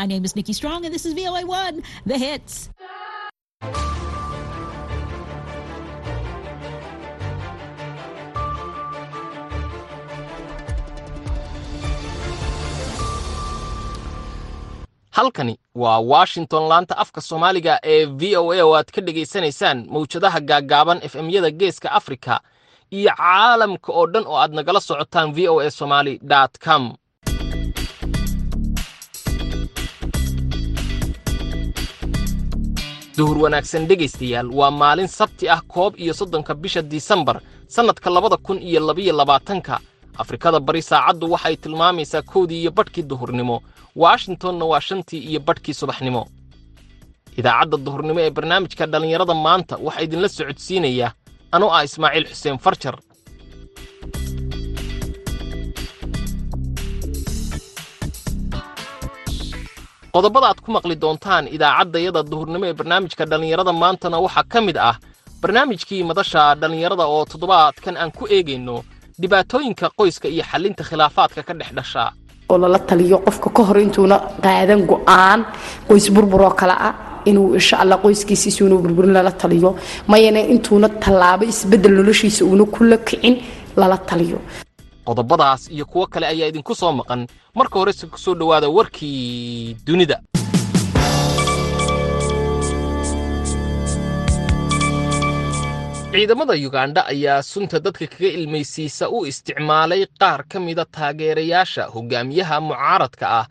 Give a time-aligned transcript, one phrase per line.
[0.00, 2.70] My name is Nikki Strong, and this is VOA1, The Hits.
[15.10, 20.40] halkani waa washington laanta afka soomaaliga ee v o a oo aad ka dhegaysanaysaan mawjadaha
[20.40, 22.40] gaaggaaban efemyada geeska afrika
[22.90, 26.20] iyo caalamka oo dhan oo aad nagala socotaan v o a somaly
[26.64, 26.94] com
[33.20, 34.48] duhur wanaagsan dhegaystayaal.
[34.58, 37.36] Waa maalin sabti ah koob iyo soddonka bisha disembar
[37.68, 39.74] sannadka labada kun iyo labiyo labaatanka.
[40.22, 43.56] Afrikada bari saacaddu waxay tilmaamaysaa kowdii iyo badhkii duhurnimo.
[43.96, 46.22] Washingtonna waa shantii iyo badhkii subaxnimo.
[47.38, 51.08] Idaacadda duhurnimo ee barnaamijka dhallinyarada maanta waxaa idinla socodsiinaya
[51.52, 52.96] anoo ah ismaaciil xuseen farjar
[60.14, 64.96] qodobada aad ku maqli doontaan idaacaddayada duhurnimo ee barnaamijka dhallinyarada maantana waxaa ka mid ah
[65.42, 68.76] barnaamijkii madasha dhallinyarada oo toddobaadkan aan ku eegayno
[69.22, 72.04] dhibaatooyinka qoyska iyo xallinta khilaafaadka ka dhex dhasha.
[72.50, 75.40] oo lala taliyo qofka ka hor intuuna qaadan go'aan
[75.88, 76.94] qoys burburoo kale ah
[77.30, 79.70] inuu insha alla qoyskiisiisa inuu burburin lala taliyo.
[80.10, 83.34] Mayana intuuna tallaabo isbeddel noloshiisa uuna kula kicin
[83.80, 84.38] lala taliyo
[85.10, 87.26] qodobadaas iyo kuwo kale ayaa idinku soo maqan.
[87.58, 90.22] Marka horese ku soo dhowaada warkii dunida.
[96.12, 103.26] Ciidamada yugandha ayaa sunta dadka kaga ilmaysiisa u isticmaalay qaar ka mida taageerayaasha hogaamiyaha mucaaradka
[103.40, 103.46] ah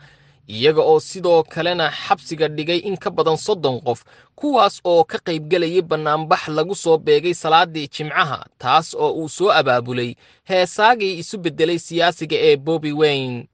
[0.56, 4.00] iyaga oo sidoo kalena xabsiga dhigay in ka badan soddon qof
[4.36, 10.12] kuwaas oo ka qaybgelayay bannaanbax lagu soo beegay salaadii jimcaha taas oo uu soo abaabulay
[10.50, 13.48] heesaagii isu beddelay siyaasiga ee bobi wayne.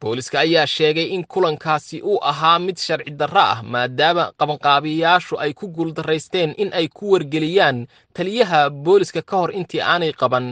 [0.00, 5.68] Booliska ayaa sheegay in kulankaasi uu ahaa mid sharci darro ah maadaama qabanqaabiyayaashu ay ku
[5.68, 10.46] guuldarraysteen in ay ku wargeliyaan taliyaha booliska ka hor intii aanay qaban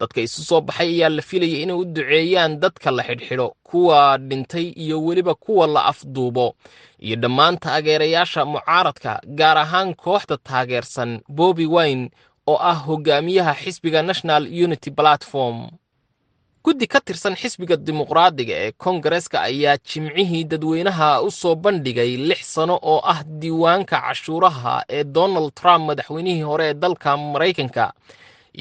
[0.00, 4.66] dadka isu soo baxay ayaa la filayay inay u duceeyaan dadka la xidhxidho kuwa dhintay
[4.84, 6.54] iyo weliba kuwa la afduubo.
[6.98, 12.10] Iyo dhammaan taageerayaasha mucaaradka gaar ahaan kooxda taageersan bobi wayne
[12.46, 15.58] oo ah hogaamiyaha xisbiga national unity platform.
[16.64, 22.74] Guddi ka tirsan xisbiga dimuqraadiga ee kongareska ayaa jimcihii dadweynaha u soo bandhigay lix sano
[22.82, 27.92] oo ah diiwaanka cashuuraha ee donald trump madaxweynihii hore ee dalka maraykanka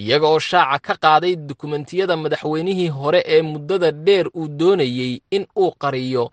[0.02, 5.72] iyaga oo shaaca ka qaaday dukumentiyada madaxweynihii hore ee muddada dheer uu doonayey in uu
[5.82, 6.26] qariyo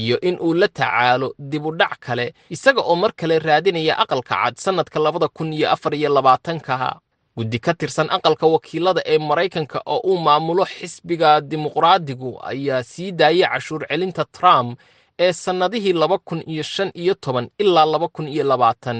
[0.00, 4.98] iyo in uu la tacaalo dibudhac kale isaga oo mar kale raadinaya aqalka cad sannadka
[5.00, 6.76] labada kun iyo afar iyo labaatanka
[7.36, 13.48] guddi ka tirsan aqalka wakiilada ee maraykanka oo uu maamulo xisbiga dimuqraadigu ayaa sii daayay
[13.52, 14.78] cashuur celinta trump
[15.24, 18.98] ee sannadihii laba kun iyo shan iyo toban ilaa laba kun iyo labaatan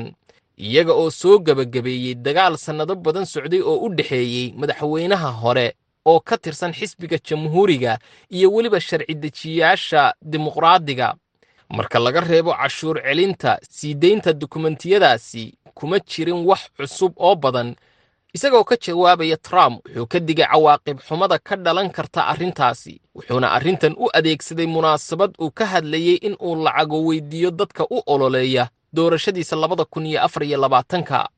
[0.66, 5.66] iyaga oo soo gebagabeeyey dagaal sannado badan socday oo u dhexeeyey madaxweynaha hore
[6.10, 7.98] oo ka tirsan xisbiga jamhuuriga
[8.36, 11.14] iyo weliba sharci dejiyaasha dimuqraadiga.
[11.76, 17.76] Marka laga reebo cashuur celinta sii daynta dukumentiyadaasi kuma jirin wax cusub oo badan.
[18.34, 23.94] Isagoo ka jawaabaya trump wuxuu ka digay cawaaqib xumada ka dhalan karta arrintaasi wuxuuna arrintan
[23.98, 29.84] u adeegsaday munaasabad uu ka hadlayey in uu lacago weydiiyo dadka u ololeeya doorashadiisa labada
[29.84, 31.28] kun iyo afar iyo labaatanka.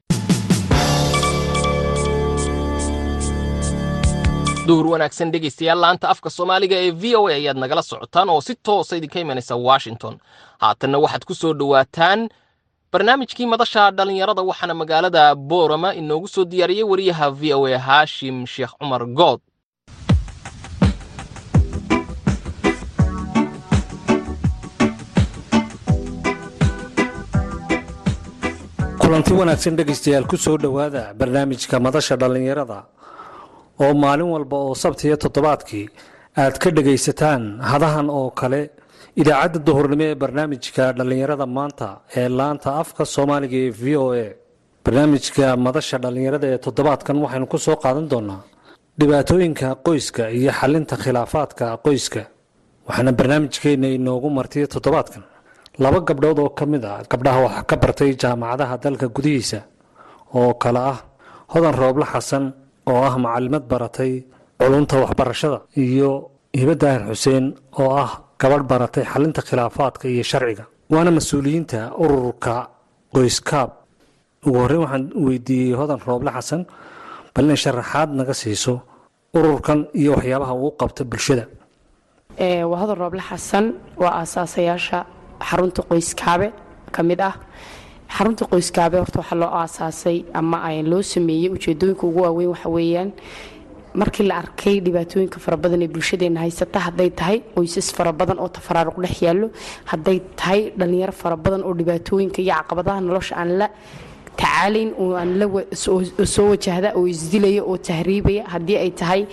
[4.67, 8.55] Duhur wanaagsan dhegaystayaal laanta afka soomaaliga ee v o a ayaad nagala socotaan oo si
[8.55, 10.19] toosa idinka imanaysa washington.
[10.62, 12.29] Haatanna waxaad ku soo dhowaataan
[12.93, 18.73] barnaamijkii madasha dhallinyarada waxaana magaalada boorama inoogu soo diyaariyey wariyaha v o a haashim sheekh
[18.79, 19.41] cumar good
[29.12, 32.78] kulanti wanaagsan dhegaystayaal ku soo dhowaada barnaamijka madasha dhallinyarada
[33.84, 35.87] oo maalin walba oo sabtiyo toddobaadkii
[36.43, 38.61] aad ka dhegaysataan hadahan oo kale
[39.21, 41.88] idaacadda duhurnimo ee barnaamijka dhallinyarada maanta
[42.20, 44.26] ee laanta afka soomaaliga ee v o a.
[44.85, 48.41] Barnaamijka madasha dhallinyarada ee toddobaadkan waxaynu ku soo qaadan doonaa
[49.00, 52.23] dhibaatooyinka qoyska iyo xalinta khilaafaadka qoyska
[52.88, 55.23] waxaana barnaamijkeena inoogu martiya toddobaadkan
[55.79, 59.61] laba gabdhood oo ka mid ah gabdhaha wax ka bartay jaamacadaha dalka gudihiisa
[60.39, 60.99] oo kale ah
[61.53, 62.45] hodan rooble xasan
[62.91, 64.13] oo ah macalimad baratay
[64.61, 66.11] culunta waxbarashada iyo
[66.61, 67.45] hiba daahir xuseen
[67.81, 68.11] oo ah
[68.41, 70.65] gabadh baratay xalinta khilaafaadka iyo sharciga.
[70.93, 72.55] Waana mas'uuliyiinta ururka
[73.15, 73.71] qoyskaab.
[74.47, 76.61] Ugu horreyn waxaan weydiiyey hodan rooble xasan
[77.35, 78.75] bal inay sharaxaad naga siiso
[79.39, 81.45] ururkan iyo waxyaabaha uu qabta bulshada.
[82.81, 83.65] Hodan rooble xasan
[84.03, 84.99] waa aasaasayaasha
[85.49, 86.49] xarunta qoyskaabe
[86.94, 87.35] ka mid ah.
[88.17, 90.59] Xarunta qoyskaabe horta waxaa loo aasaasay ama
[90.91, 93.11] loo sameeyey ujeedooyinka ugu waaweyn waxa weeyaan
[94.00, 98.49] markii la arkay dhibaatooyinka fara badan ee bulshadeena haysata hadday tahay qoysas fara badan oo
[98.56, 99.49] tafaraaruq dhex yaallo
[99.91, 103.67] hadday tahay dhallinyaro fara badan oo dhibaatooyinka iyo caqabadaha nolosha aan la
[104.37, 104.90] tacaalayn
[106.34, 109.26] soo wajahda oo isdilaya oo tahriibaya haddii ay tahay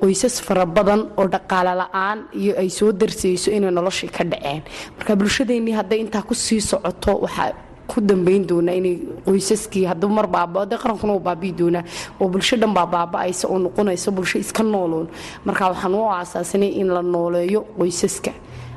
[0.00, 4.62] qoysas fara badan oo dhaqaale la'aan iyo ay soo darsayso inay noloshii ka dhaceen.
[4.98, 7.52] Marka bulshadeennii hadday intaa ku socoto waxaa
[7.86, 11.84] ku dambayn doonaa inay qoysaskii hadduu mar baabao dee qarankuna uu baabi'i doonaa
[12.20, 15.06] oo bulsho dhan baa baaba'aysa oo noqonaysa bulsho iska nooloon.
[15.44, 18.32] Marka waxaan u aasaasanay in la nooleeyo qoysaska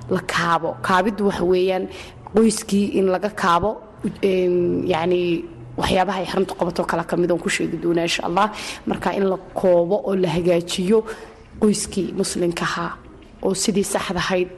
[0.10, 0.76] la kaabo.
[0.82, 1.88] Kaabiddu waxa weeyaan
[2.36, 3.89] qoyskii in laga kaabo
[4.94, 5.22] yacni
[5.82, 8.48] waxyaabaha ay xarunta qabato kala ka mid oon ku sheegi doonaa insha allah.
[8.90, 11.00] Marka in la koobo oo la hagaajiyo
[11.62, 12.92] qoyskii muslimkahaa
[13.46, 14.50] oo sidii saxdahayd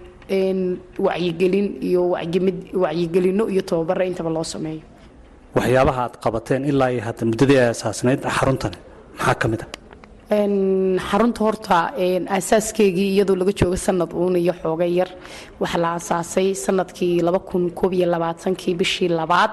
[1.05, 2.01] wacyigelin iyo
[2.83, 4.81] wacyigelino iyo tababaro intaba loo sameeyo.
[5.55, 8.77] Waxyaabaha aad qabateen ilaa iyo hadda muddadii ay asaasnayd xaruntani
[9.17, 9.67] maxaa ka mid a
[10.31, 11.77] xarunta horta
[12.35, 15.09] aasaaskeygii iyadoo laga jooga sanad uun iyo xooga yar.
[15.59, 17.19] Waxaa la aasaasay sannadkii
[18.55, 19.51] kii bishii labaad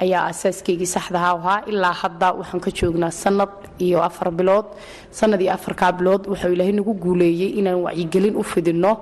[0.00, 1.62] ayaa aasaaskeygi saxdaha ahaa.
[1.72, 4.64] Ilaa hadda waxaan ka joognaa sanad iyo afar bilood.
[5.10, 8.92] Sanad iyo afarkaa bilood wuxuu ilaahay nagu guuleeyey inaan wacyigelin u fidinno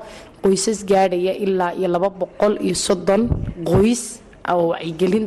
[0.42, 1.88] qoysas gaadhaya ilaa iyo
[3.70, 4.02] qoys
[4.54, 5.26] wacyigelin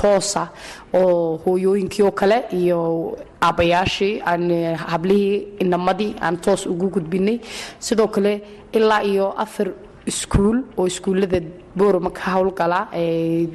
[0.00, 0.48] toosa
[0.94, 7.38] oo hooyooyinkii oo kale iyo aabbayaashii aan hablihii inamadii aan toos ugu gudbinay
[7.78, 8.32] sidoo kale
[8.72, 9.68] ilaa iyo afar
[10.06, 11.40] iskuul oo iskuullada
[11.76, 12.88] boorama ka howlgala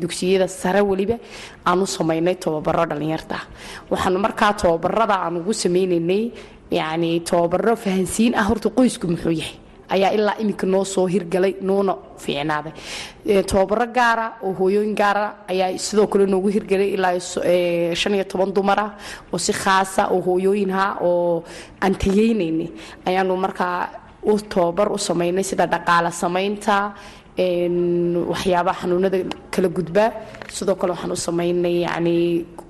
[0.02, 1.18] dugsiyada sare weliba
[1.66, 3.38] aan u samaynay tababaro dhallinyarta
[3.92, 6.32] waxaanu markaa tababarada aan ugu sameynaynay
[6.72, 9.58] yacni tababaro fahansiin ah horta qoysku muxuu yahay
[9.96, 11.94] ayaa ilaa iminka noo soo hirgalay noona
[12.24, 12.74] fiicnaaday.
[13.50, 17.20] Tababaro gaara oo hooyooyin gaara ayaa sidoo kale noogu hirgalay ilaa
[18.02, 18.92] shan iyo toban dumar ah
[19.34, 21.44] oo si khaasa oo hooyooyinha oo
[21.82, 22.68] aan tayeynaynay
[23.06, 23.90] ayaanu markaa
[24.24, 26.76] u tababar u samaynay sida dhaqaale samaynta
[28.32, 29.18] waxyaabaha xanuunada
[29.54, 30.10] kala gudbaa
[30.58, 32.16] sidoo kale waxaan u samaynay yacni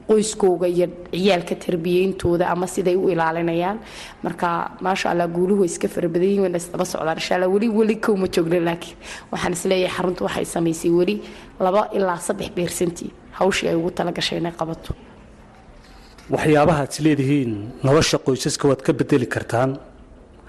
[0.10, 3.77] qoyskooga iyo ciyaalka tarbiyeyntooda ama siday u ilaalinayaan.
[4.25, 4.48] Marka
[4.86, 8.98] maasha allah guuluhu way iska farabadayin wayna isdaba socdaan insha weli weli kowma joogna laakiin
[9.31, 11.16] waxaan is leeyahay xaruntu waxay samaysay weli
[11.66, 14.92] laba ilaa saddex beersantii hawshii ay ugu talagashay inay qabato.
[16.33, 17.51] Waxyaabaha aad is leedihiin
[17.88, 19.69] nolosha qoysaska waad ka bedeli kartaan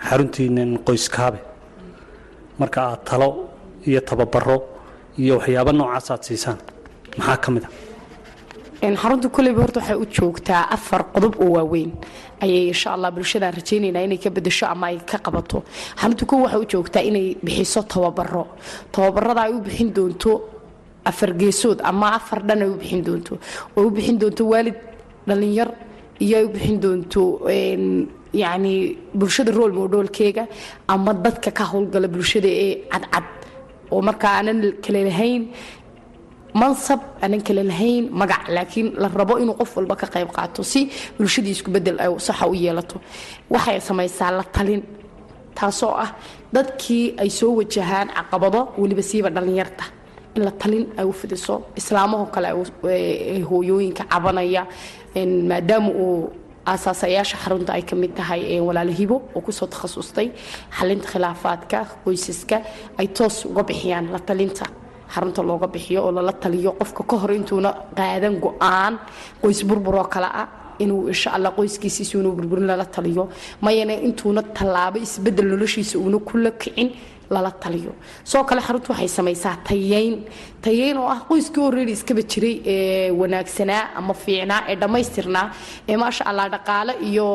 [0.08, 1.38] xaruntiinan qoyskaabe.
[2.61, 3.28] Marka aad talo
[3.88, 4.56] iyo tababaro
[5.19, 6.59] iyo waxyaaba noocaas aad siisaan.
[7.19, 7.71] Maxaa ka mid a
[8.97, 11.93] xarunta koleyba horta waxay u joogtaa afar qodob oo waaweyn.
[12.41, 15.59] Ayay insha allah bulshadaan rajaynaynaa inay ka bedesho ama ay ka qabato.
[16.00, 18.47] Xarunta kow waxay u joogtaa inay bixiso tababaro.
[18.93, 20.32] Tababarada ay u bixin doonto
[21.05, 23.38] afar geesood ama afar dhan ay u bixin doonto.
[23.77, 24.77] Oo u bixin doonto waalid
[25.29, 25.71] dhallinyar
[26.25, 27.23] iyo ay u bixin doonto
[28.32, 30.47] yacni bulshada rool moodhoolkeega
[30.88, 33.25] ama dadka ka howlgala bulshada ee cadcad
[33.92, 35.42] oo markaa aanan kale lahayn
[36.60, 40.81] mansab aanan kale lahayn magac laakiin la rabo inuu qof walba ka qayb qaato si
[41.19, 42.96] bulshadii isku bedel ay saxa u yeelato.
[43.54, 44.82] Waxay samaysaa la talin
[45.58, 46.10] taasoo ah
[46.54, 49.84] dadkii ay soo wajahaan caqabado weliba siiba dhallinyarta.
[50.36, 52.48] In la talin ay u fidiso islaamahoo kale
[53.50, 54.62] hooyooyinka cabanaya
[55.50, 56.31] maadaama uu
[56.67, 60.29] aasaasayaasha xarunta ay ka mid tahay walaalo hibo oo ku soo takhasustay
[60.79, 62.56] xalinta khilaafaadka qoysaska
[63.00, 64.64] ay toos uga bixiyaan la talinta
[65.14, 68.94] xarunta looga bixiyo oo lala taliyo qofka ka hor intuuna qaadan go'aan
[69.43, 70.48] qoys burburoo kale ah
[70.79, 73.29] inuu insha alla qoyskiisiisa inuu burburin lala taliyo.
[73.60, 76.88] Mayana intuuna tallaabo isbeddel noloshiisa uuna kula kicin
[77.34, 77.93] lala taliyo.
[78.25, 80.15] Soo kale xaruntu waxay samaysaa tayeyn.
[80.65, 85.46] Tayeyn oo ah qoyskii horreedi iskaba jiray ee wanaagsanaa ama fiicnaa ee dhammaystirnaa
[85.89, 87.27] ee maasha allah dhaqaale iyo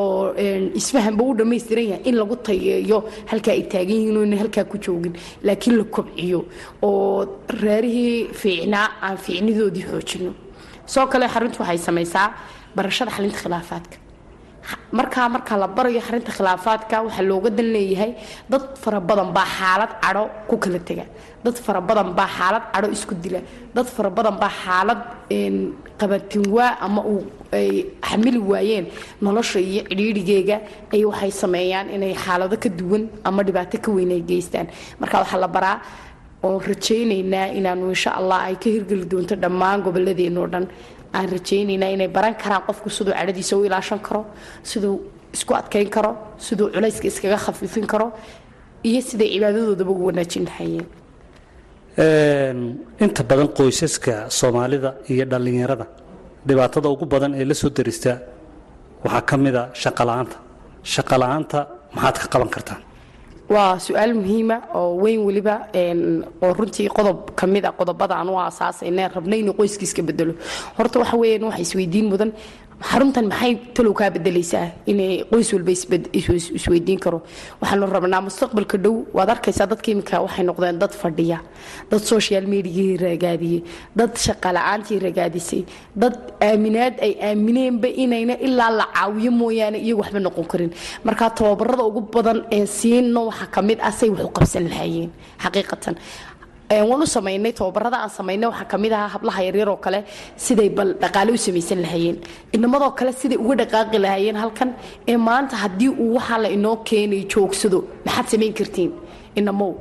[0.80, 2.98] isfahanba u dhammaystiran yahay in lagu tayeeyo
[3.30, 5.14] halkaa ay taagan yihiin oona halkaa ku joogin.
[5.46, 6.40] Laakiin la kobciyo
[6.82, 7.26] oo
[7.62, 10.32] reerihii fiicnaa aan fiicnidoodii xoojino.
[10.86, 12.26] Soo kale xaruntu waxay samaysaa
[12.76, 13.96] barashada xalinta khilaafaadka
[14.98, 18.12] markaa marka la barayo xarinta khilaafaadka waxaa looga dan leeyahay
[18.52, 21.04] dad fara baa xaalad cadho ku kala tega.
[21.44, 23.40] Dad fara badan baa xaalad cadho isku dila.
[23.74, 25.00] Dad fara badan baa xaalad
[26.00, 27.70] qabatinwaa ama uu ay
[28.08, 28.86] xamili waayeen
[29.22, 30.56] nolosha iyo cidhiidhigeega
[30.94, 34.66] ay waxay sameeyaan inay xaalado ka duwan ama dhibaato ka weyn ay geystaan.
[35.00, 35.76] Marka waxaa la baraa
[36.42, 40.64] oon rajaynaynaa inaanu insha allah ay ka hirgeli doonto dhammaan goboladeenoo dhan
[41.18, 44.22] aan rajaynaynaa inay baran karaan qofku siduu cadhadiisa u ilaashan karo
[44.70, 44.94] siduu
[45.36, 46.10] isku adkayn karo
[46.46, 48.06] siduu culayska iskaga khafiifin karo
[48.88, 50.86] iyo siday cibaadadoodaba ugu wanaajin lahayeen
[53.04, 55.86] inta badan qoysaska soomaalida iyo dhallinyarada
[56.48, 58.12] dhibaatada ugu badan ee la soo darista
[59.04, 60.36] waxaa ka mida shaqola'aanta
[60.94, 61.58] shaqola'aanta
[61.96, 62.80] maxaad ka qaban kartaan
[63.54, 65.54] waa su'aal muhiima oo weyn weliba
[66.42, 70.32] oo runtii qodob ka mid a qodobada aan u aasaasayne rabna inuu qoyskiiska bedelo
[70.78, 72.30] horta waxa weeyaan waxa isweydiin mudan
[72.80, 77.22] xaruntan maxay talow kaa bedelaysaa inay qoys walba isweydiin karo?
[77.60, 78.94] Waxaanu rabnaa mustaqbalka dhow.
[79.16, 81.38] Waad arkaysaa dadka iminka waxay noqdeen dad fadhiya
[81.90, 83.62] dad social mediagii ragaadiyey
[83.96, 85.64] dad shaqala-aantii ragaadisay
[85.96, 90.70] dad aaminaad ay aamineenba inayna ilaa la caawiyo mooyaane iyagu waxba noqon karin.
[91.04, 95.10] Marka tababarada ugu badan ee siino waxaa ka mid ah say wax u qabsan lahaayeen
[95.42, 95.94] xaqiiqatan
[96.70, 100.04] waan u samaynay tababarada aan samaynay waxaa ka mid ahaa hablaha yaryar oo kale
[100.36, 102.16] siday bal dhaqaale u samaysan lahaayeen.
[102.52, 104.74] Inamadoo kale siday uga dhaqaaqi lahaayeen halkan
[105.08, 108.90] ee maanta haddii uu waxaa la inoo keenay joogsado maxaad samayn kartiin?
[109.36, 109.72] Inamow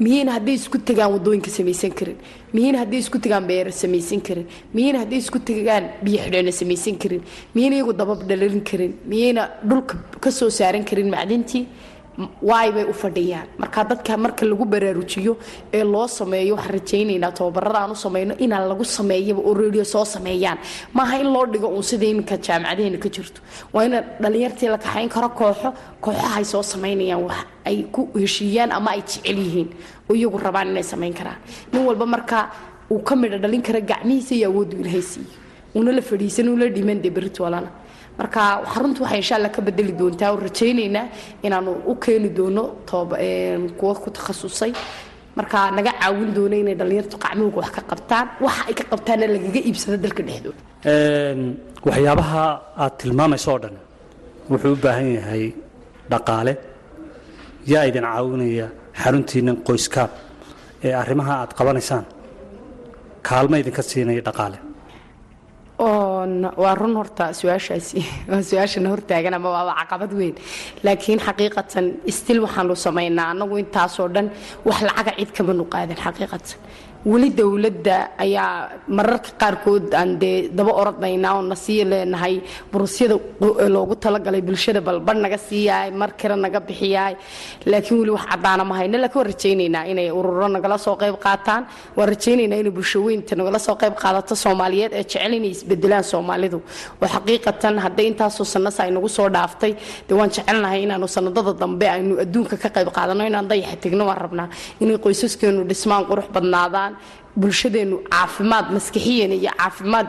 [0.00, 2.16] miyayna hadday isku tagaan waddooyinka samaysan karin?
[2.54, 4.46] Miyayna hadday isku tagaan beero samaysan karin?
[4.74, 7.22] Miyayna hadday isku tagaan biyo xidheena samaysan karin?
[7.54, 8.92] Miyayna iyagu dabab dhalarin karin?
[9.10, 11.66] Miyayna dhulka ka soo saaran karin macdintii
[12.42, 15.36] waay bay u fadhiyaan marka dadka marka lagu baraarujiyo
[15.72, 20.04] ee loo sameeyo waxaan rajaynaynaa tababarada aan u samayno inaan lagu sameeyaba oo radio soo
[20.04, 20.58] sameeyaan
[20.92, 23.40] maaha in loo dhigo uun sida iminka jaamacadaheena ka jirto
[23.72, 28.90] waa in dhalinyartii la kaxayn karo kooxo kooxahay soo samaynayaan wax ay ku heshiiyaan ama
[28.90, 29.68] ay jecel yihiin
[30.10, 31.38] oo iyagu rabaan inay samayn karaan
[31.72, 32.50] nin walba marka
[32.90, 35.28] uu ka midha dhalin kara gacmihiisa iyo awooddu ilaahay siiyo
[35.74, 37.70] una la fadhiisan ula dhiman dee beritoolana
[38.18, 38.40] marka
[38.72, 41.06] xaruntu waxay insha ka bedeli doontaa oo rajaynaynaa
[41.46, 42.62] inaanu u keeni doono
[43.78, 44.72] kuwa ku takhasusay.
[45.38, 49.60] Marka naga caawin doono inay dhallinyartu qacmahooga wax ka qabtaan waxa ay ka qabtaanna lagaga
[49.68, 50.60] iibsado dalka dhexdooda.
[51.86, 52.42] Waxyaabaha
[52.82, 53.76] aad tilmaamayso oo dhan
[54.50, 55.44] wuxuu u baahan yahay
[56.12, 56.52] dhaqaale
[57.72, 58.66] yaa idin caawinaya
[59.02, 60.10] xaruntiinnan qoyskaab
[60.86, 62.04] ee arrimaha aad qabanaysaan.
[63.28, 64.58] Kaalma idinka siinaya dhaqaale
[65.78, 70.34] waa run horta su'aashaasi waa su'aashana hortaagan ama waaba caqabad weyn.
[70.82, 71.86] Laakiin xaqiiqatan
[72.18, 74.30] stil waxaanu samaynaa annagu intaasoo dhan
[74.64, 76.58] wax lacaga cid kama nuqaadan xaqiiqatan
[77.06, 81.54] weli dowladda ayaa mararka qaarkood aan dee daba orodnaynaa oo na
[81.90, 83.16] leenahay burusyada
[83.68, 87.14] loogu talagalay bulshada balbar naga siiyaay mar kale naga bixiyaay
[87.70, 91.62] laakiin weli wax caddaana ma hayno laakiin waan rajaynaynaa inay ururo nagala soo qayb qaataan.
[91.96, 96.58] Waan rajaynaynaa inay bulsho weynta nagala soo qayb qaadato soomaaliyeed ee jecel inay isbedelaan soomaalidu.
[97.02, 99.72] Oo xaqiiqatan hadday intaasoo sanasa ay nagu soo dhaaftay
[100.08, 104.18] dee waan jecelnahay inaanu sanadada dambe aynu adduunka ka qayb qaadano inaan dayaxa tegno waan
[104.24, 104.48] rabnaa
[104.82, 106.87] inay qoysaskeenu dhismaan qurux badnaadaan
[107.40, 110.06] bulshadeenu caafimaad maskixiyan iyo caafimaad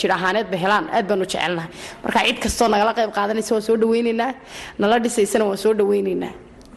[0.00, 1.70] jir ahaaneedba helaan aad baanu jecelnahay.
[2.04, 4.30] Marka cid kastoo nagala qayb qaadanaysa waan soo dhawaynaynaa
[4.80, 6.32] nala dhisaysana waan soo dhawaynaynaa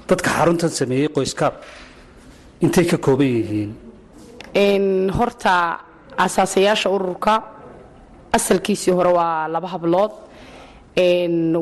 [0.10, 1.54] dadka xaruntan sameeyey qoyskaab
[2.66, 3.72] intay ka kooban yihiin?
[5.18, 5.54] Horta
[6.26, 7.34] asaasayaasha ururka
[8.38, 10.12] asalkiisii hore waa laba hablood.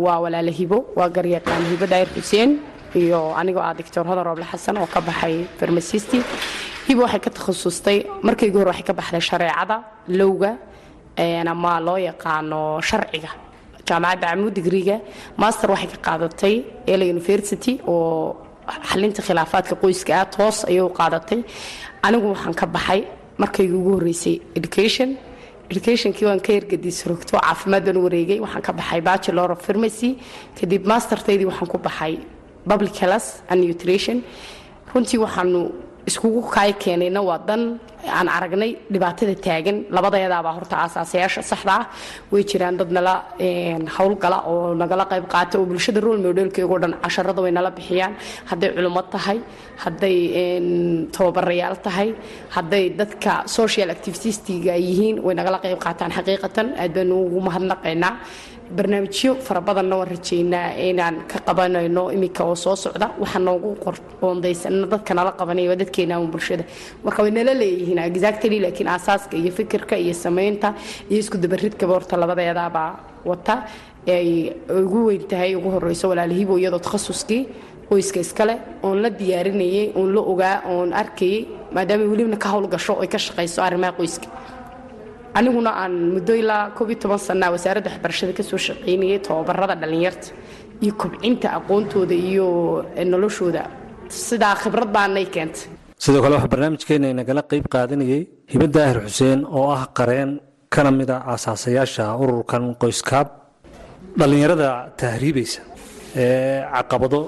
[0.05, 2.49] Waa walaala hibo waa garyaqaan hibo daayir xuseen
[2.95, 6.17] iyo anigoo ah doctor hodan rooble xasan oo ka baxay farmasisti
[6.87, 7.97] hibo waxay ka takhasustay
[8.27, 9.77] markaygu hore waxay ka baxday shareecada
[10.19, 10.51] lowga
[11.51, 13.29] ama loo yaqaano sharciga.
[13.87, 14.97] Jaamacadda camuud digriga
[15.37, 16.55] master waxay ka qaadatay
[16.93, 18.35] ela university oo
[18.89, 21.39] xalinta khilaafaadka qoyska ah toos ayay u qaadatay.
[22.05, 23.01] Anigu waxaan ka baxay
[23.41, 25.09] markaygu ugu horreysay education.
[25.71, 30.09] Educationkii waan ka ergadiis rogto caafimaad baan wareegay waxaan ka baxay bachelor of pharmacy.
[30.57, 32.13] Kadib mastertaydii waxaan ku baxay
[32.69, 34.17] public health and nutrition.
[34.93, 35.61] Runtii waxaanu
[36.09, 37.61] iskugu kaay keenayna waa dan
[38.17, 39.77] aan aragnay dhibaatada taagan.
[39.95, 41.85] Labadayadaabaa horta aasaasayaasha saxda ah.
[42.31, 43.13] Way jiraan dad nala
[43.97, 48.13] howlgala oo nagala qayb qaata oo bulshada role modelkeego dhan casharada way nala bixiyaan.
[48.49, 49.37] Hadday culimo tahay
[49.77, 50.17] hadday
[51.11, 52.13] tababarayaal tahay
[52.55, 56.67] hadday dadka social activitistiga yihiin way nagala qayb qaataan xaqiiqatan.
[56.77, 58.13] Aad baanu ugu mahadnaqaynaa
[58.77, 63.07] barnaamijyo fara waan rajaynaa inaan ka qabanayno iminka oo soo socda.
[63.19, 63.75] Waxaa noogu
[64.21, 66.63] qoondaysanna dadka nala qabanaya waa dadkeena ama bulshada.
[67.03, 70.73] Marka way nala leeyihiin exactly laakiin aasaaska iyo fikirka iyo samaynta
[71.09, 72.89] iyo isku dabaridkaba horta labadeedaabaa
[73.25, 73.55] wata.
[74.07, 77.47] Ay ugu weyn tahay ugu horeyso walaalahibo iyadoo takhasuskii
[77.93, 78.55] qoyska iskale
[78.87, 81.39] oon la diyaarinayay oon la ogaa oon arkayay
[81.75, 84.27] maadaama welibna ka howlgasho ay ka shaqayso arrimaha qoyska.
[85.39, 90.27] Aniguna aan muddo ilaa koob iyo toban sanaa wasaaradda waxbarashada ka soo shaqaynayay tababarada dhallinyarta
[90.83, 92.47] iyo kobcinta aqoontooda iyo
[93.11, 93.63] noloshooda.
[94.27, 95.65] Sidaa khibrad baanay keentay.
[96.03, 98.21] Sidoo kale waxaa barnaamijkeena inagala qayb qaadanayay
[98.53, 100.31] hiba daahir xuseen oo ah qareen
[100.73, 103.27] kana mid a aasaasayaasha ururkan qoyskaab.
[104.19, 104.69] Dhallinyarada
[105.01, 105.61] tahriibaysa
[106.23, 107.19] ee caqabado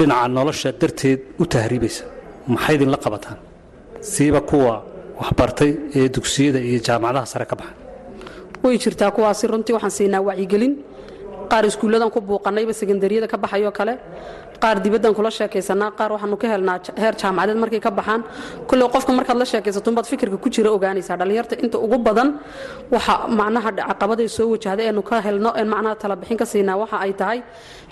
[0.00, 2.04] dhinaca nolosha darteed u tahriibaysa.
[2.52, 3.38] Maxay idinla qabataan?
[4.12, 4.74] Siiba kuwa
[5.20, 7.76] waxbartay ee dugsiyada iyo jaamacadaha sare ka baxay
[8.64, 10.72] way jirtaa kuwaasi runtii waxaan siinaa wacyigelin
[11.50, 13.94] qaar iskuulladan ku buuqanayba sekandariyada ka baxayoo kale.
[14.62, 18.20] Qaar dibaddan kula sheekaysanaa qaar waxaanu ka helnaa heer jaamacadeed markay ka baxaan.
[18.68, 21.16] Kulley qofka markaad la sheekaysato unbaad fikirka ku jira ogaanaysaa.
[21.20, 22.28] Dhallinyarta inta ugu badan
[22.92, 26.76] waxa macnaha caqabada soo wajahda eenu ka helno een macnaha talabixin ka siinaa.
[26.82, 27.38] Waxa ay tahay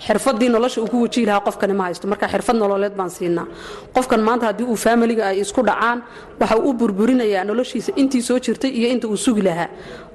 [0.05, 2.05] xirfadii nolosha uu ku wajihi lahaa qofkani ma haysto.
[2.07, 3.47] Marka xirfad nololeed baan siinaa.
[3.95, 6.03] Qofkan maanta haddii uu faamiliga ay isku dhacaan
[6.39, 9.69] waxa uu burburinayaa noloshiisa intii soo jirtay iyo inta uu sugi lahaa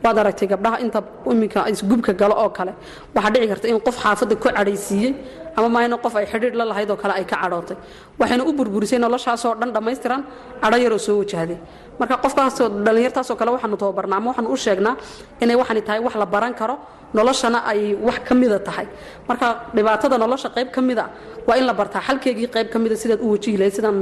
[0.04, 1.00] waad aragtay gabdhaha inta
[1.32, 2.72] iminka isgubka galo oo kale.
[3.14, 5.12] Waxaa dhici karta in qof xaafadda ku cadhaysiiyey
[5.56, 7.76] ama maahayna qof ay xidhiidh la lahayd oo kale ay ka cadhootay.
[8.20, 10.20] Waxayna u burburisay noloshaasoo dhan dhammaystiran
[10.62, 11.58] cadho yaroo soo wajahday.
[11.98, 14.94] Marka qofkaasoo dhallinyartaasoo kale waxaanu tababarnaa ama waxaanu u sheegnaa
[15.42, 16.76] inay waxani tahay wax la baran karo
[17.14, 18.86] noloshana ay wax ka mida tahay.
[19.28, 19.46] Marka
[19.76, 21.04] dhibaatada nolosha qayb ka mida
[21.46, 23.96] waa in la bartaa xalkeegii qayb ka mida sidaad u wajihi lahayd sidaan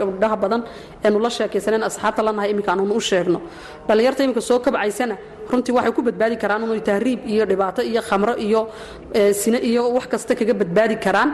[0.00, 0.60] gabdhaha badan
[1.04, 3.38] eenu la sheekaysaneen asxaabta lanahay iminka aanunu u sheegno.
[3.88, 5.16] Dhallinyarta iminka soo kabcaysana
[5.50, 8.60] runtii waxay ku badbaadi karaan inuu tahriib iyo dhibaato iyo khamro iyo
[9.40, 11.30] sine iyo wax kasta kaga badbaadi karaan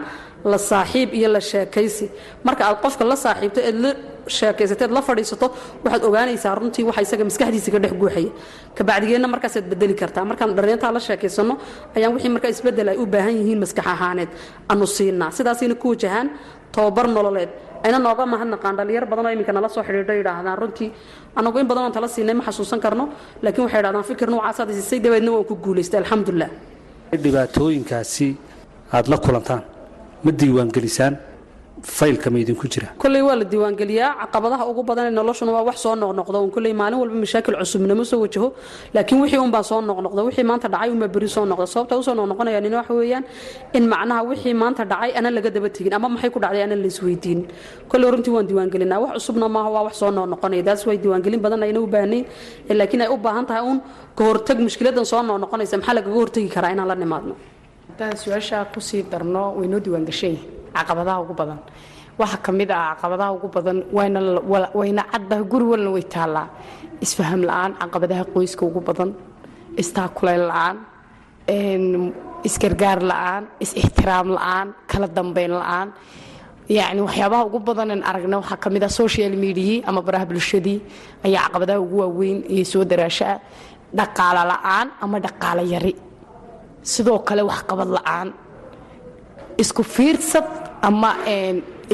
[0.50, 2.06] la saaxiib iyo la sheekaysi.
[2.46, 3.90] Marka aad qofka la saaxiibto eed la
[4.36, 5.46] sheekaysateed la fadhiisato
[5.84, 8.30] waxaad ogaanaysaa runtii waxa isaga maskaxdiisa ka dhex guuxaya.
[8.76, 10.24] Kabacdigeenna markaasaad bedeli kartaa.
[10.30, 11.54] Markaan dhallinyartaa la sheekaysano
[11.96, 14.28] ayaan wixii markaa isbeddel ay u baahan yihiin maskax ahaaneed.
[14.72, 15.30] Anu siinaa.
[15.36, 16.26] Sidaasayna ku wajahaan
[16.74, 17.50] tababar nololeed
[17.84, 20.88] ayna nooga mahadnaqaan dhallinyar badanoo iminka soo xidhiidho yidhaahdaan runtii.
[21.36, 23.04] Anagu in badan oon tala siinay ma xasuusan karno
[23.42, 26.50] laakiin waxay yidhahdaan fikir nuucaasaad siisay dabeedna waan ku guulaystay alxamdulilah
[27.24, 28.26] dhibaatooyinkaasi
[28.92, 29.62] aada la kulantaan.
[30.24, 31.14] Ma diiwaangelisaan
[31.82, 32.88] faylka ma idinku jira.
[32.98, 34.10] Kolley waa la diiwaangeliyaa.
[34.22, 36.38] Caqabadaha ugu badan ee noloshuna waa wax soo noqnoqda.
[36.44, 38.52] Un kolley maalin walba mashaakil cusub nama soo wajaho.
[38.94, 41.66] Laakiin wixii unbaa soo noqnoqda wixii maanta dhacay unbaa beri soo noqda.
[41.66, 43.24] Sababta u soo noqnoqonayaan ina waxa weeyaan
[43.74, 46.86] in macnaha wixii maanta dhacay aanan laga daba tegin ama maxay ku dhacday aanan la
[46.92, 47.46] isweydiinin
[47.90, 50.62] kolley runtii waan diiwaangelinaa wax cusubna maaha waa wax soo noqnoqonaya.
[50.68, 52.24] Daas way diiwaangelin badan ayna u baahnayn.
[52.68, 53.80] Laakiin ay u baahan tahay uun
[54.16, 55.76] ka hortag mushkiladan soo noqnoqonaysa.
[55.78, 57.34] Maxaa lagaga hortagi karaa inaan la nimaadno?
[57.88, 60.36] Haddaan su'aashaa ku sii darno waynoo diiwaangashay
[60.76, 61.58] caqabadaha ugu badan.
[62.20, 63.78] Waxaa ka mid ah caqabadaha ugu badan
[64.78, 66.46] wayna caddaha guri walna way taallaa.
[67.04, 69.10] Isfaham la'aan caqabadaha qoyska ugu badan
[69.82, 70.76] istaakulayn la'aan
[72.48, 75.88] isgargaar la'aan is-ixtiraam la'aan kala dambeyn la'aan.
[76.68, 80.78] Yacni waxyaabaha ugu badanen aragna waxaa ka mid ah social mediai ama baraha bulshadii
[81.26, 83.34] ayaa caqabadaha ugu waaweyn iyo soo daraashaa
[83.98, 85.92] dhaqaalo la'aan ama dhaqaalo yari.
[86.92, 88.28] Sidoo kale waxqabad la'aan
[89.62, 90.46] isku fiirsad
[90.88, 91.10] ama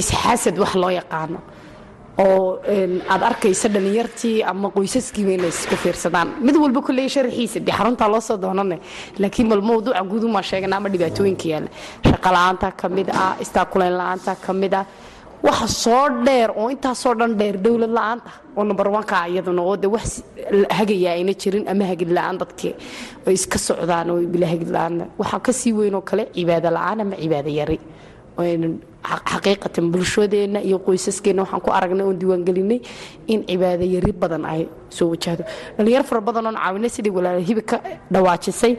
[0.01, 1.39] isxaasad wax loo yaqaano.
[2.25, 2.63] Oo
[3.13, 6.29] aad arkaysa dhallinyartii ama qoysaskiiba inay isku fiirsadaan.
[6.47, 8.77] Mid walba kulley sharaxiisa dee xaruntaa loo soo doonane
[9.19, 11.71] laakiin bal mawduuca guudumaa sheegana ama dhibaatooyinka yaalla.
[12.07, 14.85] Shaqa la'aanta ka mid ah istaakulayn la'aanta ka mid ah
[15.47, 18.31] waxa soo dheer oo intaasoo dhan dheer dowlad la'aanta.
[18.57, 20.23] Oo number onka iyaduna oo de wax
[20.79, 22.75] hagaya ayna jirin ama hagid la'aan dadkii
[23.27, 24.95] ay iska socdaan oo bila hagid la'aan.
[25.21, 27.79] Waxaa ka sii weyn oo kale cibaado la'aan ama cibaado yari.
[29.05, 32.81] Xaqiiqatan bulshadeenna iyo qoysaskeenna waxaan ku aragnay oon diiwaangelinay
[33.33, 35.45] in cibaado yari badan ay soo wajahdo
[35.77, 37.77] dhallinyar fara badan oon caawinay sidii walaala ka
[38.11, 38.73] dhawaajisay.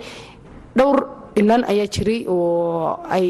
[0.78, 0.97] Dhowr
[1.41, 3.26] inan ayaa jiray oo ay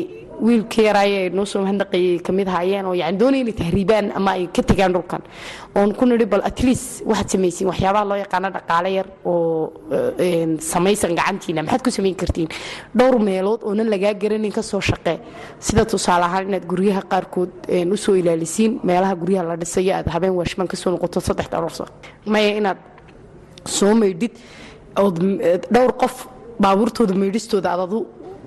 [0.46, 4.48] wiilka yaraaye noo soo mahadnaqayay ka mid haayeen oo yani doonaya inay tahriibaan ama ay
[4.56, 5.22] ka tegaan dhulkan.
[5.76, 6.60] Oon ku nidhi bal at
[7.10, 9.72] waxaad samaysiin waxyaabaha loo yaqaano dhaqaale yar oo
[10.60, 12.50] samaysan gacantiina maxaad ku samayn kartiin?
[12.98, 15.18] Dhowr meelood oonan lagaa garanin ka shaqee
[15.60, 17.52] sida tusaale ahaan inaad guryaha qaarkood
[17.94, 21.86] u soo ilaalisiin meelaha guryaha la dhisayo aad habeen waashmaan ka soo noqoto saddex dhalorso
[22.26, 22.78] maya inaad
[23.65, 24.34] soo maydhid
[25.00, 25.15] ood
[25.74, 26.28] dhowr qof
[26.63, 28.00] baabuurtooda maydhistooda aad adu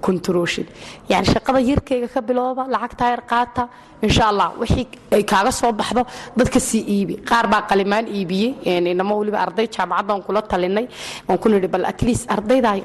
[0.06, 0.66] controlshid
[1.12, 3.62] yani shaqada yarkayga ka bilooba lacagtaa yar qaata
[4.06, 6.02] insha allah wixii ay kaaga soo baxdo
[6.38, 7.14] dadka sii iibi.
[7.30, 8.50] Qaar baa qalimaan iibiyey
[8.92, 10.86] inamo weliba arday jaamacaddan kula talinay.
[11.26, 12.82] Waan ku nidhi bal at least ardayda ay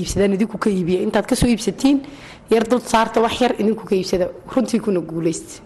[0.00, 1.98] iibsadaan idinku ka iibiya intaad ka soo iibsatiin
[2.54, 4.26] yar dad saarta wax yar idinku ka iibsada.
[4.54, 5.62] Runtii kuna guulaysta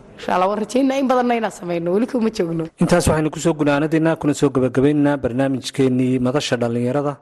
[2.83, 7.17] intaas waxaynu ku soo gunaanadaynaa kuna soo gabagabaynaynaa barnaamijkeennii madasha dhallinyarada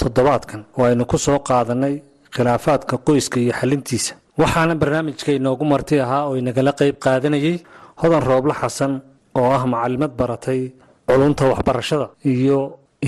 [0.00, 1.94] toddobaadkan oo aynu ku soo qaadanay
[2.34, 4.12] khilaafaadka qoyska iyo xalintiisa.
[4.40, 7.56] Waxaana barnaamijka inoogu marti ahaa oo inagala qayb qaadanayay
[8.00, 8.92] hodan rooble xasan
[9.38, 10.60] oo ah macalimad baratay
[11.08, 12.58] culunta waxbarashada iyo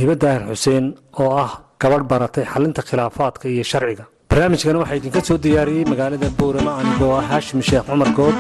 [0.01, 0.85] hiba daahir xuseen
[1.21, 4.05] oo ah gabadh baratay xalinta khilaafaadka iyo sharciga.
[4.31, 8.37] Barnaamijkan waxaa idinka soo diyaariyey magaalada boorama anigoo ah haashim sheekh cumar good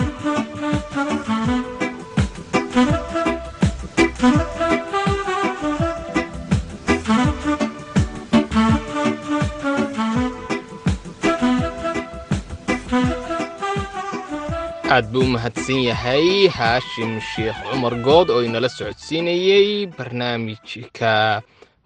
[14.92, 16.48] aad buu u mahadsan yahay.
[16.58, 21.12] Haashim sheekh cumar good oo inala socodsiinayey barnaamijka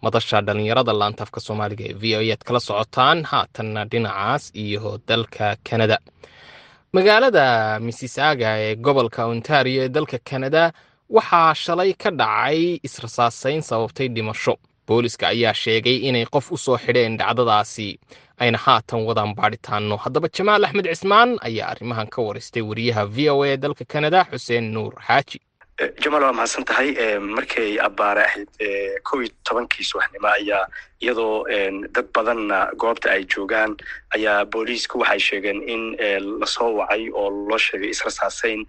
[0.05, 3.19] madasha dhallinyarada laantaafka soomaaliga ee v o ead kala socotaan.
[3.31, 5.99] Haatanna dhinacaas iyo dalka kanada.
[6.95, 7.45] Magaalada
[7.87, 10.62] missisaaga ee gobolka ontario ee dalka kanada
[11.16, 14.55] waxaa shalay ka dhacay israsaasayn sababtay dhimasho.
[14.88, 17.88] Booliska ayaa sheegay inay qof u soo xidheen dhacdadaasi
[18.42, 23.42] ayna haatan wadaan baadhitaano haddaba jamaal axmed cismaan ayaa arrimahan ka waraystay wariyaha v o
[23.44, 25.38] a dalka kanada xuseen nuur xaaji
[26.01, 28.49] jamaal waa mahadsan tahay markay abbaare ahayd
[29.05, 30.65] kow iyo tobankii subaxnimo ayaa
[31.05, 31.45] iyadoo
[31.93, 33.77] dad badanna goobta ay joogaan
[34.17, 35.83] ayaa booliisku waxay sheegeen in
[36.41, 38.65] la soo wacay oo loo sheegay israsaaseyn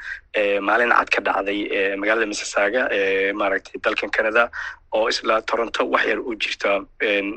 [0.67, 4.52] maalin cad ka dhacday magaalada missisaaga ee maaragtay dalkan canada
[4.91, 5.84] oo isla toronto.
[5.93, 6.80] Wax yar u jirta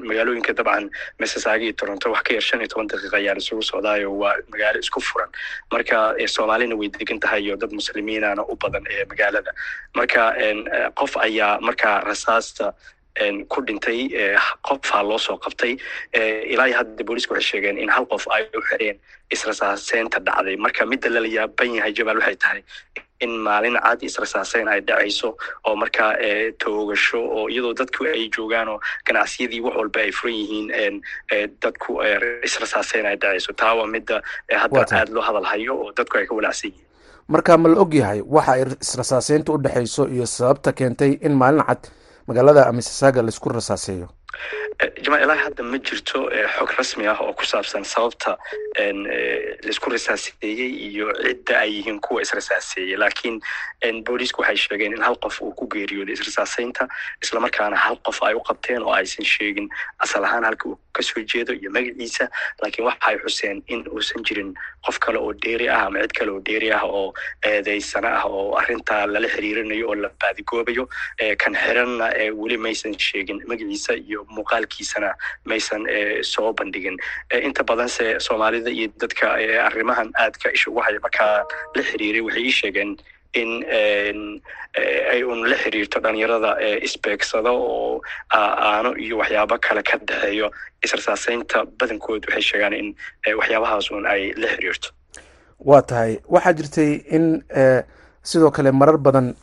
[0.08, 0.86] magaalooyinka dabcan
[1.18, 2.10] missisaaga iyo toronto.
[2.14, 5.28] Wax ka yar shan iyo toban daqiiqa ayaa isugu socdaayo waa magaalo isku furan.
[5.72, 9.50] Marka soomaalina way degan tahay iyo dad muslimiinana u badan ee magaalada
[9.98, 10.22] marka
[11.00, 12.72] qof ayaa markaa rasaasta
[13.52, 14.00] ku dhintay
[14.68, 15.72] qofaa loo soo qabtay
[16.52, 18.96] ilaa iyo hadda booliisku waxay sheegeen in hal qof ay u xireen
[19.34, 20.56] israsaaseynta dhacday.
[20.56, 22.62] Marka midda lala yaaban yahay jamaal waxay tahay
[23.24, 25.28] in maalin cad israsaaseyn ay dhacayso
[25.68, 26.12] oo markaa
[26.64, 30.96] toogasho oo iyadoo dadku ay joogaan oo ganacsiyadii wax walba ay furan yihiin
[31.62, 32.00] dadku
[32.48, 33.52] israsaaseyn ay dhacayso.
[33.52, 34.22] Taa waa midda
[34.62, 36.86] hadda aad loo hadal hayo oo dadku ay ka walacsan yihiin
[37.32, 41.82] marka ma la og yahay waxa israsaaseynta u dhexayso iyo sababta keentay in maalin cad
[42.28, 44.06] magaalada missisaaga la isku rasaaseeyo
[45.04, 46.20] jamaal ilaa hadda ma jirto
[46.56, 48.36] xog rasmi ah oo ku saabsan sababta
[49.64, 53.40] la isku rasaaseeyey iyo cidda ay yihiin kuwa israsaaseeyey laakiin
[54.06, 56.88] booliisku waxay sheegeen in hal qof uu ku geeriyooday israsaaseynta
[57.24, 61.22] islamarkaana hal qof ay u qabteen oo aysan sheegin asal ahaan halka uu ka soo
[61.32, 62.28] jeedo iyo magaciisa
[62.62, 64.54] laakiin waxay xuseen in uusan jirin
[64.86, 67.12] qof kale oo dheeri ah ama cid kale oo dheeri ah oo
[67.52, 70.88] eedeysana ah oo arrintaa lala xiriirinayo oo la baadigoobayo.
[71.42, 72.08] Kan xiranna
[72.40, 75.10] weli maysan sheegin magaciisa iyo muuqaalkiisana
[75.44, 75.82] maysan
[76.32, 76.96] soo bandhigin.
[77.48, 79.26] Inta badanse soomaalida iyo dadka
[79.68, 81.44] arrimahan aadka isha ugu haya markaa
[81.76, 82.90] la xiriiray waxay ii sheegeen
[83.40, 83.50] in
[85.12, 86.50] ay un la xiriirto dhalinyarada
[86.86, 88.00] isbeegsada oo
[88.34, 90.50] aano iyo waxyaabo kale ka dhexeeyo.
[90.84, 92.88] Israsaaseynta badankood waxay sheegaan in
[93.40, 94.88] waxyaabahaas un ay la xiriirto.
[95.70, 96.18] Waa tahay.
[96.34, 97.24] Waxaa jirtay in
[98.22, 99.34] sidoo kale marar badan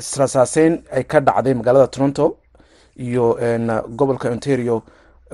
[0.00, 2.24] israsaaseyn ay ka dhacday magaalada toronto
[2.98, 3.24] iyo
[3.98, 4.82] gobolka ontario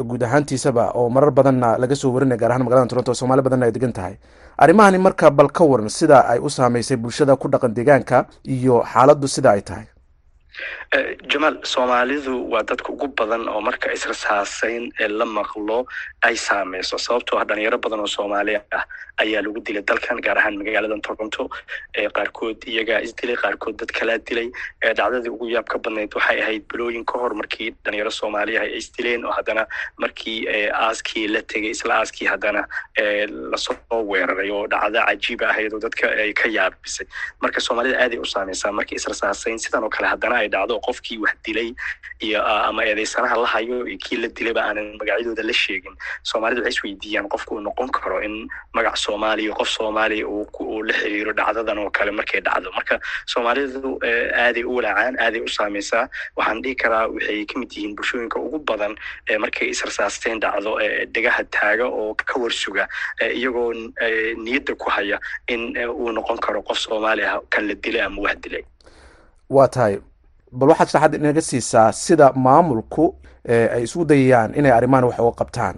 [0.08, 3.66] guud ahaantiisaba oo marar badanna laga soo warinaya gaar ahaan magalada toronto oo soomaali badanna
[3.66, 4.14] ay degan tahay.
[4.58, 9.28] Arrimahani marka bal ka waran sida ay u saameysay bulshada ku dhaqan deegaanka iyo xaaladdu
[9.28, 9.86] sida ay tahay
[11.32, 14.84] jamaal soomaalidu waa dadka ugu badan oo marka israsaaseyn
[15.18, 15.78] la maqlo
[16.28, 18.84] ay saameyso sababtoo ah dhalinyaro badan oo soomaali ah
[19.22, 21.48] ayaa lagu dilay dalkan gaar ahaan magaalada toronto
[22.16, 24.48] qaarkood iyagaa isdilay qaarkood dad kalaa dilay.
[24.82, 29.32] Dhacdadii ugu yaabka badnayd waxay ahayd bilooyin ka hor markii dhalinyaro soomaaliya ay isdileen oo
[29.38, 29.66] haddana
[30.02, 30.38] markii
[30.86, 32.62] aaskii la tegay isla aaskii haddana
[33.52, 37.06] la soo weeraray oo dhacdo cajiiba ahayd oo dadka ay ka yaabisay.
[37.42, 41.34] Marka soomaalida aaday u saameysaa markii israsaaseyn sidan oo kale haddana ay dhacdo qofkii wax
[41.44, 41.70] dilay
[42.20, 45.94] iyo ama eedeysanaha la hayo iyo kii la dilayba aanan magacyadooda la sheegin.
[46.22, 51.78] Soomaalida waxay isweydiiyaan qofka noqon karo in magac soomaaliya qof soomaaliya uu la xiriiro dhacdadan
[51.78, 52.70] oo kale markay dhacdo.
[52.76, 53.00] Marka
[53.32, 53.98] soomaalidu
[54.44, 56.04] aaday u walaacaan aaday u saameysaa
[56.36, 58.96] waxaan dhihi karaa waxay ka mid yihiin bulshooyinka ugu badan
[59.44, 60.78] markay israsaasteyn dhacdo
[61.14, 62.88] dhegaha taaga oo ka warsuga
[63.20, 63.72] iyagoo
[64.44, 68.36] niyadda ku haya in uu noqon karo qof soomaali ah kan la dilay ama wax
[68.44, 68.64] dilay.
[69.50, 69.98] Waa tahay
[70.58, 73.04] bal waxaad sharaxaad inaga siisaa sida maamulku
[73.74, 75.76] ay isugu dayayaan inay arrimahan wax uga qabtaan.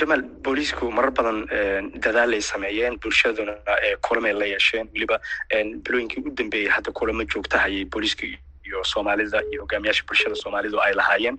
[0.00, 1.38] Jamaal booliisku marar badan
[2.04, 3.54] dadaalay sameeyeen bulshaduna
[4.06, 4.86] kulamay la yeesheen.
[4.94, 5.16] Weliba
[5.84, 8.26] bilooyinkii u dambeeyey hadda kulamo joogtahayay booliiska
[8.66, 11.36] iyo soomaalida iyo hogaamiyaasha bulshada soomaalidu ay lahaayeen.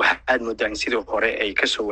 [0.00, 1.86] Waxaad moodaa in sidii hore ay ka soo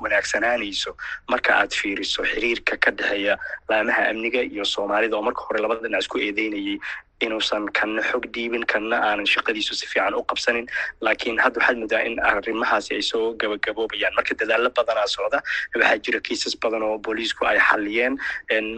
[0.00, 0.96] wanaagsanaanayso
[1.28, 6.02] marka aad fiiriso xiriirka ka dhexeeya laamaha amniga iyo soomaalida oo marka hore labada dhinac
[6.02, 6.78] isku eedeynayay
[7.26, 10.66] inuusan kanna xog dhiibin kanna aanan shaqadiisu si fiican u qabsanin
[11.00, 14.14] laakiin hadda waxaad moodaa in arrimahaasi ay soo gabagaboobayaan.
[14.18, 15.38] Marka dadaalo badanaa socda
[15.74, 18.14] waxaa jira kiisas badan oo booliisku ay xaliyeen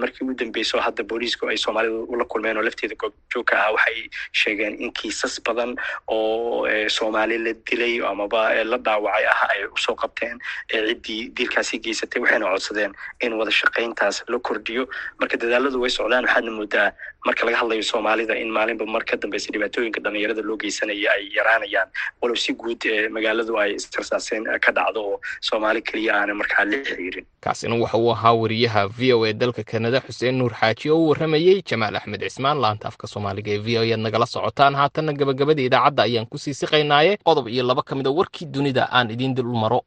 [0.03, 4.75] markii ugu dambeyso hadda booliisku ay soomaalida ula kulmeen oo lafteeda goobjoogka ah waxay sheegeen
[4.85, 5.77] in kiisas badan
[6.09, 10.39] oo soomaali la dilay amaba la dhaawacay ah ay u soo qabteen
[10.73, 14.85] ciddii dilkaasi geysatay waxayna codsadeen in wada shaqayntaas la kordhiyo
[15.21, 16.89] marka dadaaladu way socdaan waxaadna moodaa
[17.27, 21.89] marka laga hadlayo soomaalida in maalinba mar ka dambeysa dhibaatooyinka dhalinyarada loo geysanaya ay yaraanayaan
[22.23, 22.83] walow si guud
[23.17, 27.27] magaaladu ay israsaaseen ka dhacdo oo soomaali keliya aanay markaa la xiriirin.
[27.45, 31.09] Kaasina waxa uu ahaa wariyaha v o e dalka kanada xuseen nuur xaaji oo u
[31.11, 34.75] warramayey jamaal axmed cismaan laanta afka soomaaliga ee v o ead nagala socotaan.
[34.75, 38.89] Haatanna gabagabada idaacadda ayaan ku sii siqaynaaye qodob iyo laba ka mid a warkii dunida
[38.93, 39.81] aan idiin dil maro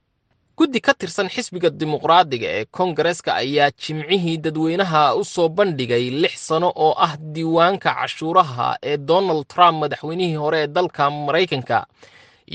[0.57, 6.69] guddi ka tirsan xisbiga dimuqraadiga ee kongareska ayaa jimcihii dadweynaha u soo bandhigay lix sano
[6.85, 11.85] oo ah diiwaanka cashuuraha ee donald trump madaxweynihii hore ee dalka maraykanka.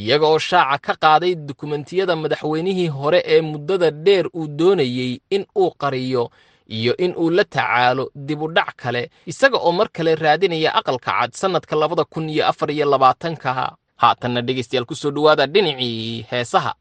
[0.01, 5.71] Iyaga oo shaaca ka qaaday dukumentiyada madaxweynihii hore ee muddada dheer uu doonayey in uu
[5.83, 6.31] qariyo
[6.79, 11.13] iyo in uu la tacaalo dib u dhac kale isaga oo mar kale raadinaya aqalka
[11.21, 13.77] cad sannadka labada kun iyo afar iyo labaatanka.
[14.03, 16.73] Haatanna dhegaystayaal ku soo dhowaada dhinacii heesaha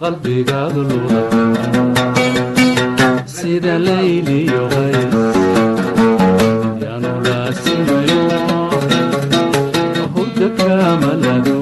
[0.00, 1.22] qalbigaadu luda
[3.34, 5.14] sida layliyo qays.
[6.82, 8.22] Yaanu laasimayo
[10.14, 11.56] hurda kaamalado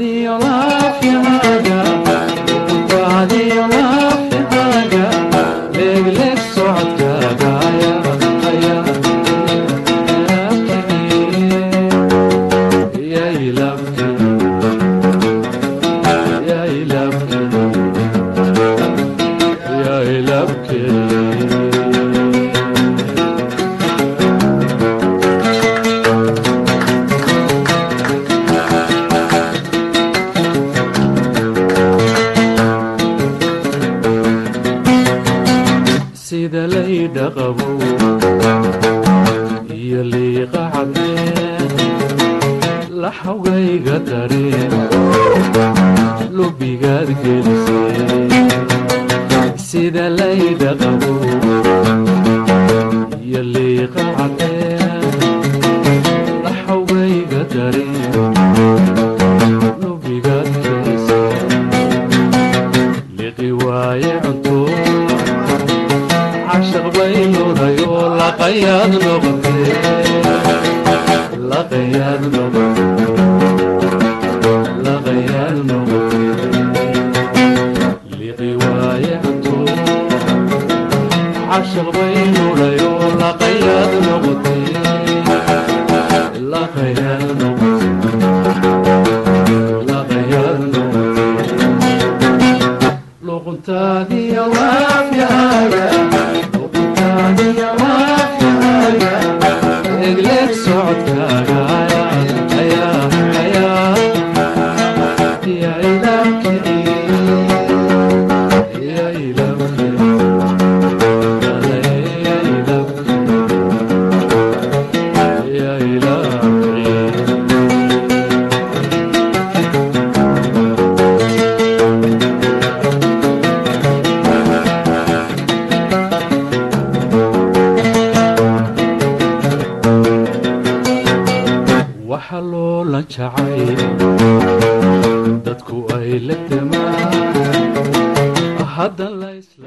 [0.00, 2.19] luquntaadiyo laafyahaaga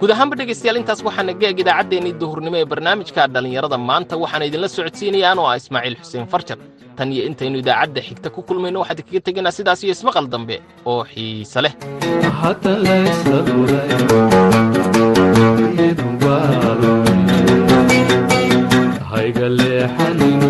[0.02, 3.78] guud ahaanba dhegaystayaal intaas waxaana geeg idaacaddeenii duhurnimo ee barnaamijka dhallinyarada.
[3.90, 6.58] Maanta waxaana idinla socodsiinaya anoo ah ismaaciil xuseen farjar.
[6.98, 10.56] Tan iyo intaynu idaacadda xigta ku kulmayno waxaad kaga tegaynaa sidaas iyo ismaqal dambe
[10.92, 11.74] oo xiise leh.
[19.12, 20.43] Hayga leexanino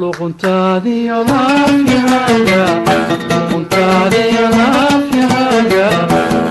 [0.00, 2.62] luquntaadii odaaya
[3.30, 4.87] luquntaadii odaaya